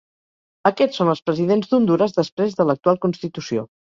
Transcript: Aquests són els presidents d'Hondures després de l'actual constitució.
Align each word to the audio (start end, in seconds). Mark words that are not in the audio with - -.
Aquests 0.69 0.95
són 1.01 1.11
els 1.11 1.19
presidents 1.29 1.69
d'Hondures 1.73 2.15
després 2.21 2.57
de 2.61 2.67
l'actual 2.71 2.99
constitució. 3.05 3.65